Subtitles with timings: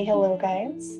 [0.00, 0.98] Hey, hello, guys.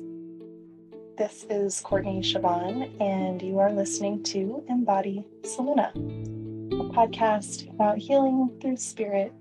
[1.17, 8.51] This is Courtney Siobhan, and you are listening to Embody Soluna, a podcast about healing
[8.61, 9.33] through spirit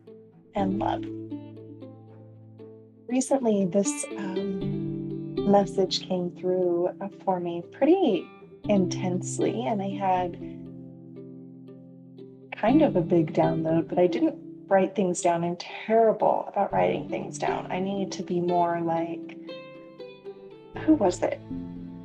[0.54, 1.04] and love.
[3.06, 6.88] Recently, this um, message came through
[7.22, 8.26] for me pretty
[8.64, 10.40] intensely, and I had
[12.56, 14.38] kind of a big download, but I didn't
[14.70, 15.42] write things down.
[15.42, 17.66] I'm terrible about writing things down.
[17.70, 19.36] I need to be more like,
[20.86, 21.40] who was it?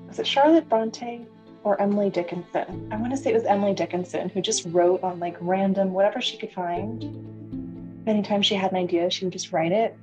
[0.07, 1.27] Was it Charlotte Bronte
[1.63, 2.89] or Emily Dickinson?
[2.91, 6.19] I want to say it was Emily Dickinson who just wrote on like random, whatever
[6.19, 8.03] she could find.
[8.07, 9.95] Anytime she had an idea, she would just write it.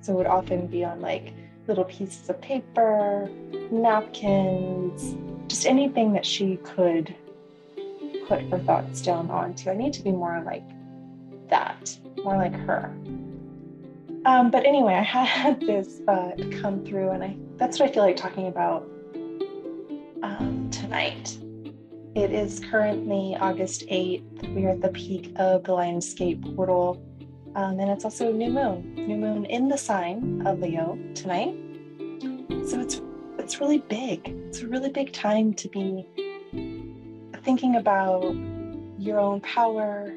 [0.00, 1.34] So it would often be on like
[1.66, 3.28] little pieces of paper,
[3.70, 5.14] napkins,
[5.46, 7.14] just anything that she could
[8.26, 9.68] put her thoughts down onto.
[9.68, 10.62] I need to be more like
[11.50, 12.94] that, more like her.
[14.24, 18.02] Um, but anyway, I had this thought come through, and I that's what I feel
[18.02, 18.88] like talking about
[20.22, 21.38] um, tonight.
[22.14, 24.54] It is currently August 8th.
[24.54, 27.02] We are at the peak of the Lionsgate portal.
[27.54, 31.56] Um, and it's also new moon, new moon in the sign of Leo tonight.
[32.66, 33.00] So it's
[33.38, 34.28] it's really big.
[34.48, 36.06] It's a really big time to be
[37.42, 38.34] thinking about
[38.98, 40.12] your own power,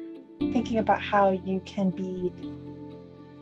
[0.50, 2.32] thinking about how you can be,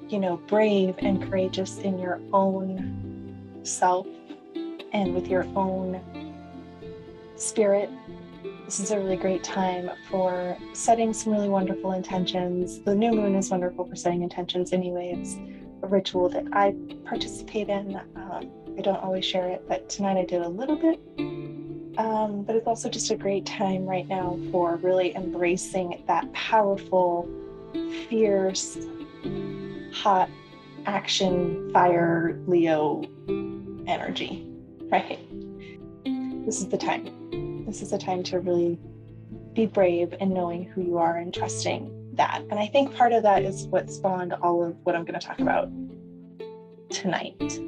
[0.09, 4.07] you know, brave and courageous in your own self
[4.93, 6.01] and with your own
[7.37, 7.89] spirit.
[8.65, 12.81] This is a really great time for setting some really wonderful intentions.
[12.81, 15.17] The new moon is wonderful for setting intentions, anyway.
[15.19, 15.37] It's
[15.83, 17.97] a ritual that I participate in.
[18.17, 21.01] Um, I don't always share it, but tonight I did a little bit.
[21.99, 27.29] Um, but it's also just a great time right now for really embracing that powerful,
[28.09, 28.79] fierce,
[29.93, 30.31] hot
[30.87, 33.03] action, fire, Leo
[33.87, 34.47] energy,
[34.91, 35.19] right?
[36.47, 37.65] This is the time.
[37.67, 38.79] This is the time to really
[39.53, 42.43] be brave and knowing who you are and trusting that.
[42.51, 45.27] And I think part of that is what spawned all of what I'm going to
[45.27, 45.71] talk about
[46.91, 47.61] tonight.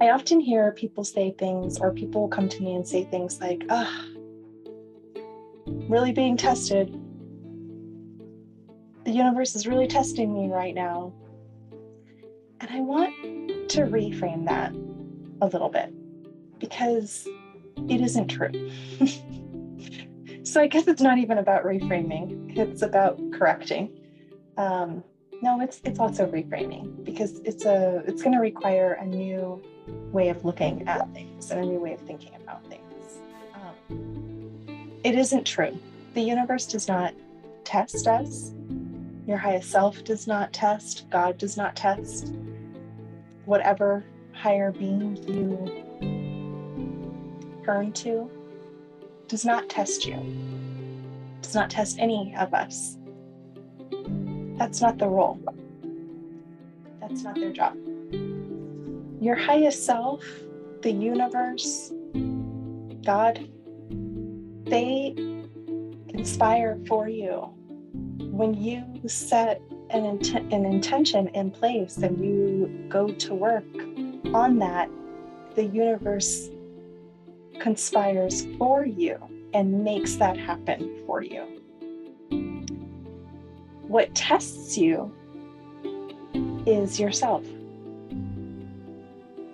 [0.00, 3.64] I often hear people say things, or people come to me and say things like,
[3.68, 4.06] ah,
[5.66, 6.98] really being tested.
[9.04, 11.12] The universe is really testing me right now.
[12.60, 14.72] And I want to reframe that
[15.42, 15.92] a little bit
[16.58, 17.28] because
[17.88, 18.70] it isn't true.
[20.44, 23.98] so I guess it's not even about reframing, it's about correcting.
[24.56, 25.04] Um,
[25.42, 29.62] no, it's it's also reframing because it's a it's going to require a new
[30.12, 33.18] way of looking at things and a new way of thinking about things.
[33.54, 35.78] Um, it isn't true.
[36.14, 37.14] The universe does not
[37.64, 38.52] test us.
[39.26, 41.06] Your highest self does not test.
[41.10, 42.32] God does not test.
[43.44, 45.84] Whatever higher being you
[47.64, 48.30] turn to
[49.28, 50.16] does not test you,
[51.42, 52.96] does not test any of us.
[54.58, 55.40] That's not the role.
[57.00, 57.76] That's not their job
[59.20, 60.24] your highest self,
[60.80, 61.92] the universe,
[63.04, 63.46] God,
[64.64, 65.14] they
[66.08, 67.50] conspire for you.
[68.18, 69.60] When you set
[69.90, 73.66] an, int- an intention in place and you go to work
[74.32, 74.88] on that,
[75.54, 76.48] the universe
[77.60, 79.18] conspires for you
[79.52, 81.42] and makes that happen for you.
[83.86, 85.12] What tests you
[86.64, 87.44] is yourself.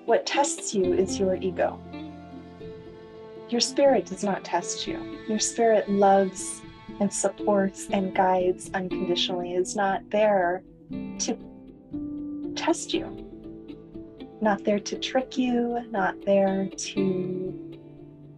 [0.07, 1.81] What tests you is your ego.
[3.49, 5.19] Your spirit does not test you.
[5.29, 6.63] Your spirit loves
[7.01, 11.37] and supports and guides unconditionally, is not there to
[12.55, 13.05] test you,
[14.41, 17.79] not there to trick you, not there to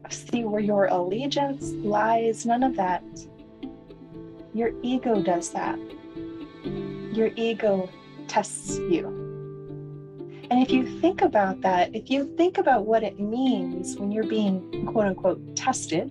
[0.09, 3.05] see where your allegiance lies, none of that.
[4.55, 5.79] Your ego does that.
[7.13, 7.91] Your ego
[8.27, 9.18] tests you.
[10.51, 14.25] And if you think about that, if you think about what it means when you're
[14.25, 16.11] being quote unquote tested,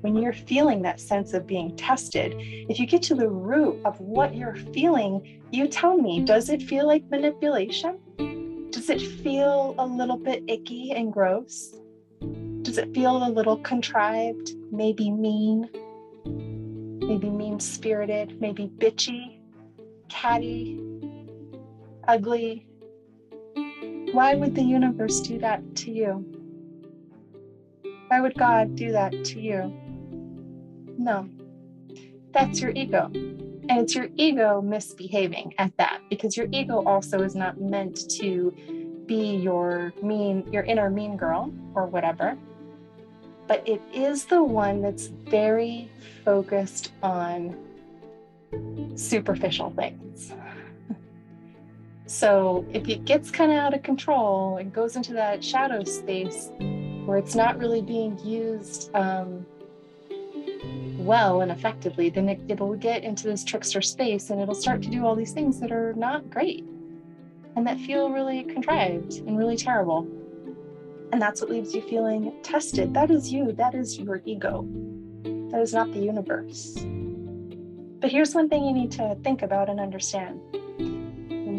[0.00, 2.34] when you're feeling that sense of being tested,
[2.68, 6.62] if you get to the root of what you're feeling, you tell me, does it
[6.62, 7.98] feel like manipulation?
[8.70, 11.76] Does it feel a little bit icky and gross?
[12.62, 15.70] Does it feel a little contrived, maybe mean,
[16.24, 19.38] maybe mean spirited, maybe bitchy,
[20.08, 20.80] catty,
[22.08, 22.65] ugly,
[24.16, 26.24] why would the universe do that to you?
[28.08, 29.70] Why would God do that to you?
[30.96, 31.28] No,
[32.32, 33.10] that's your ego.
[33.12, 38.54] And it's your ego misbehaving at that because your ego also is not meant to
[39.04, 42.38] be your mean, your inner mean girl or whatever.
[43.46, 45.90] But it is the one that's very
[46.24, 47.54] focused on
[48.94, 50.32] superficial things.
[52.06, 56.50] So if it gets kind of out of control and goes into that shadow space
[57.04, 59.44] where it's not really being used um,
[60.98, 64.88] well and effectively, then it, it'll get into this trickster space and it'll start to
[64.88, 66.64] do all these things that are not great
[67.56, 70.06] and that feel really contrived and really terrible.
[71.12, 72.94] And that's what leaves you feeling tested.
[72.94, 74.64] That is you, that is your ego.
[75.50, 76.76] That is not the universe.
[78.00, 80.40] But here's one thing you need to think about and understand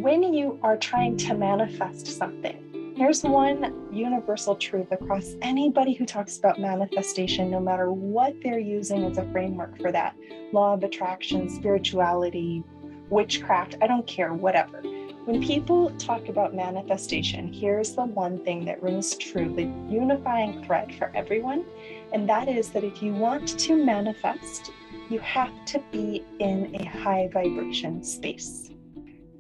[0.02, 6.38] when you are trying to manifest something, here's one universal truth across anybody who talks
[6.38, 10.16] about manifestation, no matter what they're using as a framework for that
[10.54, 12.64] law of attraction, spirituality,
[13.10, 14.82] witchcraft, I don't care, whatever.
[15.26, 20.94] When people talk about manifestation, here's the one thing that rings true the unifying thread
[20.96, 21.66] for everyone,
[22.14, 24.72] and that is that if you want to manifest,
[25.10, 28.70] you have to be in a high vibration space.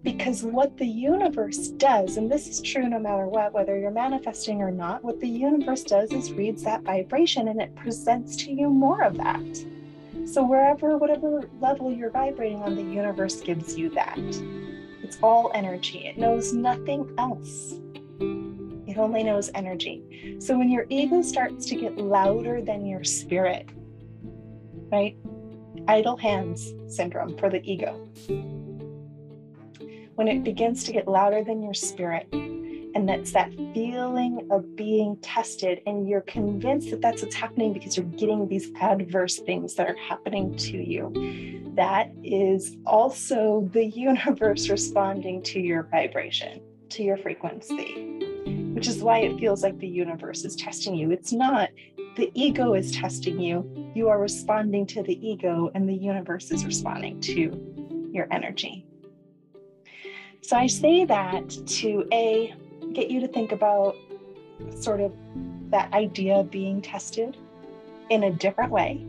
[0.03, 4.61] Because what the universe does, and this is true no matter what, whether you're manifesting
[4.61, 8.69] or not, what the universe does is reads that vibration and it presents to you
[8.69, 9.41] more of that.
[10.25, 14.19] So, wherever, whatever level you're vibrating on, the universe gives you that.
[15.01, 17.75] It's all energy, it knows nothing else.
[18.87, 20.37] It only knows energy.
[20.39, 23.69] So, when your ego starts to get louder than your spirit,
[24.91, 25.17] right?
[25.87, 28.07] Idle hands syndrome for the ego
[30.17, 32.27] when it begins to get louder than your spirit.
[32.33, 37.95] And that's that feeling of being tested, and you're convinced that that's what's happening because
[37.95, 41.71] you're getting these adverse things that are happening to you.
[41.75, 48.17] That is also the universe responding to your vibration, to your frequency,
[48.73, 51.11] which is why it feels like the universe is testing you.
[51.11, 51.69] It's not,
[52.15, 53.91] the ego is testing you.
[53.93, 58.86] You are responding to the ego, and the universe is responding to your energy.
[60.47, 62.55] So I say that to A,
[62.93, 63.97] get you to think about
[64.79, 65.11] sort of
[65.71, 67.35] that idea of being tested
[68.09, 69.05] in a different way.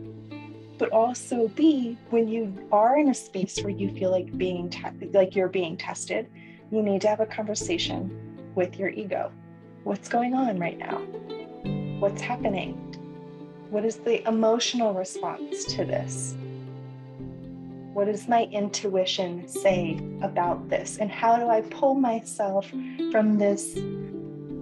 [0.78, 5.10] But also B, when you are in a space where you feel like being te-
[5.12, 6.28] like you're being tested,
[6.72, 9.30] you need to have a conversation with your ego.
[9.84, 10.98] What's going on right now?
[12.00, 12.72] What's happening?
[13.70, 16.34] What is the emotional response to this?
[17.92, 20.98] What does my intuition say about this?
[20.98, 22.68] And how do I pull myself
[23.10, 23.74] from this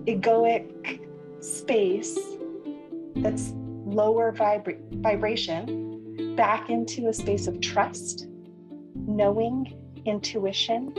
[0.06, 1.00] egoic
[1.40, 2.18] space
[3.16, 3.52] that's
[3.84, 8.26] lower vibra- vibration back into a space of trust,
[8.94, 10.92] knowing, intuition,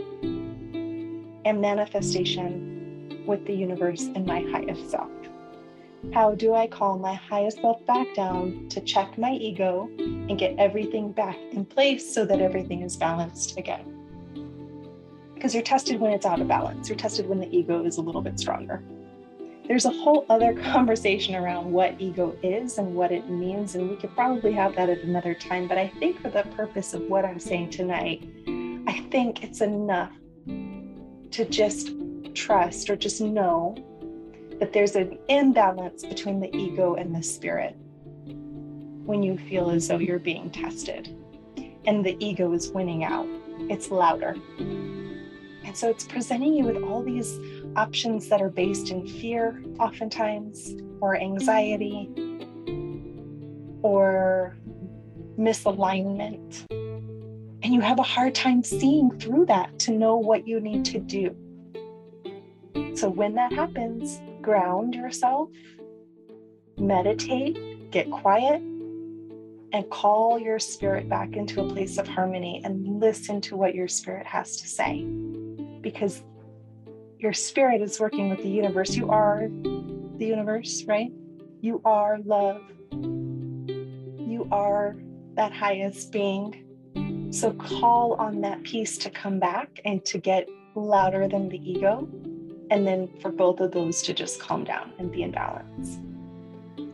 [1.45, 5.09] and manifestation with the universe and my highest self?
[6.13, 10.55] How do I call my highest self back down to check my ego and get
[10.57, 13.93] everything back in place so that everything is balanced again?
[15.35, 18.01] Because you're tested when it's out of balance, you're tested when the ego is a
[18.01, 18.81] little bit stronger.
[19.67, 23.97] There's a whole other conversation around what ego is and what it means, and we
[23.97, 25.67] could probably have that at another time.
[25.67, 28.27] But I think for the purpose of what I'm saying tonight,
[28.87, 30.13] I think it's enough
[30.45, 31.91] to just
[32.33, 33.75] trust or just know
[34.59, 37.75] that there's an imbalance between the ego and the spirit
[39.05, 41.15] when you feel as though you're being tested
[41.85, 43.27] and the ego is winning out.
[43.69, 44.35] It's louder.
[44.59, 47.39] And so it's presenting you with all these
[47.75, 52.09] options that are based in fear, oftentimes, or anxiety,
[53.81, 54.57] or
[55.37, 56.65] misalignment.
[57.63, 60.99] And you have a hard time seeing through that to know what you need to
[60.99, 61.35] do.
[62.95, 65.49] So when that happens, ground yourself,
[66.77, 68.61] meditate, get quiet,
[69.73, 73.89] and call your spirit back into a place of harmony and listen to what your
[73.89, 75.03] spirit has to say.
[75.81, 76.23] Because
[77.19, 78.95] your spirit is working with the universe.
[78.95, 79.49] You are
[80.17, 81.11] the universe, right?
[81.59, 82.61] You are love.
[82.93, 84.95] You are
[85.33, 87.29] that highest being.
[87.31, 92.07] So call on that piece to come back and to get louder than the ego
[92.69, 95.97] and then for both of those to just calm down and be in balance.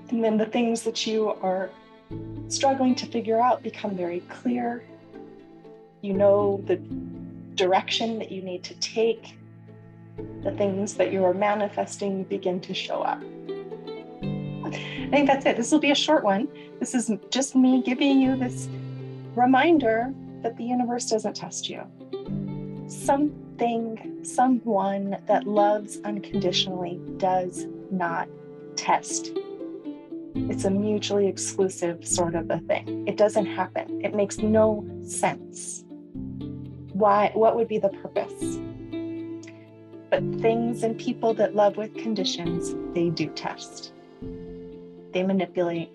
[0.09, 1.69] And then the things that you are
[2.47, 4.83] struggling to figure out become very clear.
[6.01, 6.77] You know the
[7.55, 9.35] direction that you need to take,
[10.43, 13.21] the things that you are manifesting begin to show up.
[14.65, 15.57] I think that's it.
[15.57, 16.47] This will be a short one.
[16.79, 18.67] This is just me giving you this
[19.35, 21.83] reminder that the universe doesn't test you.
[22.87, 28.27] Some something, someone that loves unconditionally does not
[28.75, 29.31] test.
[30.35, 33.07] It's a mutually exclusive sort of a thing.
[33.07, 34.03] It doesn't happen.
[34.03, 35.85] It makes no sense.
[36.93, 38.57] Why what would be the purpose?
[40.09, 43.93] But things and people that love with conditions, they do test.
[45.11, 45.91] They manipulate.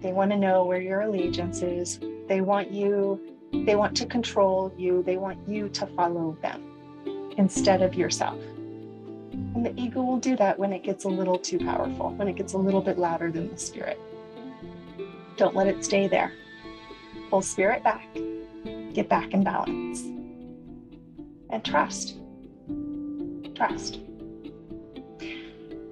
[0.00, 1.98] They want to know where your allegiance is.
[2.28, 3.20] They want you,
[3.64, 5.02] they want to control you.
[5.02, 6.62] They want you to follow them
[7.36, 8.38] instead of yourself.
[9.32, 12.36] And the ego will do that when it gets a little too powerful, when it
[12.36, 14.00] gets a little bit louder than the spirit.
[15.36, 16.32] Don't let it stay there.
[17.30, 18.06] Pull spirit back,
[18.92, 20.02] get back in balance,
[21.50, 22.16] and trust.
[23.54, 24.00] Trust.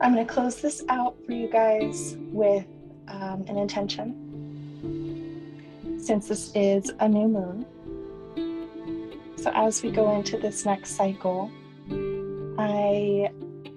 [0.01, 2.67] I'm going to close this out for you guys with
[3.09, 4.32] um, an intention.
[6.03, 7.65] Since this is a new moon,
[9.37, 11.49] so as we go into this next cycle,
[12.59, 13.31] I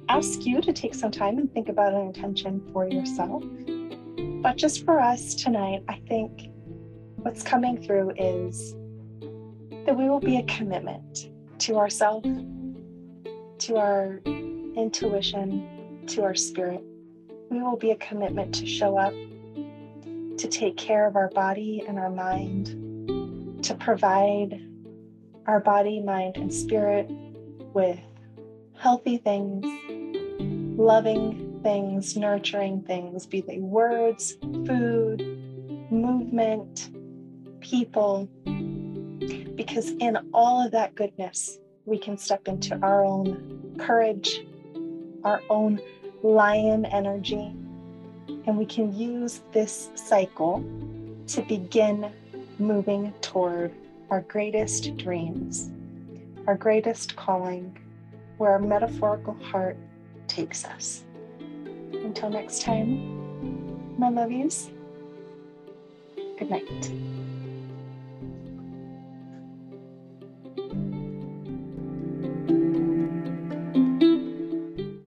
[0.10, 3.44] ask you to take some time and think about an intention for yourself.
[4.42, 6.50] But just for us tonight, I think
[7.18, 8.74] what's coming through is
[9.86, 11.30] that we will be a commitment
[11.60, 12.28] to ourselves,
[13.60, 16.82] to our intuition, to our spirit.
[17.52, 19.14] We will be a commitment to show up,
[20.38, 24.62] to take care of our body and our mind, to provide
[25.48, 27.10] our body, mind, and spirit
[27.74, 28.00] with
[28.78, 29.66] healthy things,
[30.78, 35.22] loving things, nurturing things, be they words, food,
[35.92, 36.90] movement,
[37.62, 38.28] people,
[39.56, 44.46] because in all of that goodness, we can step into our own courage,
[45.24, 45.80] our own
[46.24, 47.56] lion energy,
[48.48, 50.64] and we can use this cycle
[51.28, 52.12] to begin
[52.60, 53.74] moving toward
[54.10, 55.72] our greatest dreams,
[56.48, 57.78] our greatest calling,
[58.38, 59.78] where our metaphorical heart
[60.28, 61.04] takes us.
[61.92, 64.70] Until next time, my love yous,
[66.38, 66.92] good night.